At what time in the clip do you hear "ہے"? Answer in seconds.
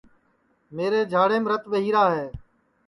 2.15-2.27